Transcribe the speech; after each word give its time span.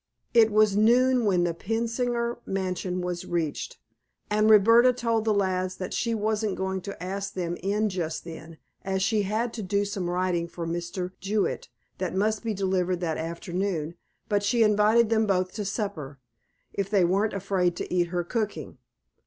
It 0.33 0.51
was 0.51 0.75
noon 0.75 1.25
when 1.25 1.43
the 1.43 1.53
Pensinger 1.53 2.39
mansion 2.43 3.01
was 3.01 3.23
reached, 3.23 3.77
and 4.31 4.49
Roberta 4.49 4.93
told 4.93 5.25
the 5.25 5.31
lads 5.31 5.75
that 5.75 5.93
she 5.93 6.15
wasn't 6.15 6.55
going 6.55 6.81
to 6.81 7.03
ask 7.03 7.35
them 7.35 7.55
in 7.61 7.87
just 7.87 8.23
then, 8.23 8.57
as 8.81 9.03
she 9.03 9.21
had 9.21 9.53
to 9.53 9.61
do 9.61 9.85
some 9.85 10.09
writing 10.09 10.47
for 10.47 10.65
Mr. 10.65 11.11
Jewett 11.19 11.69
that 11.99 12.15
must 12.15 12.41
be 12.43 12.55
delivered 12.55 12.99
that 13.01 13.17
afternoon, 13.19 13.93
but 14.27 14.41
she 14.41 14.63
invited 14.63 15.11
them 15.11 15.27
both 15.27 15.53
to 15.53 15.65
supper, 15.65 16.17
if 16.73 16.89
they 16.89 17.05
weren't 17.05 17.33
afraid 17.35 17.75
to 17.75 17.93
eat 17.93 18.05
her 18.07 18.23
cooking. 18.23 18.79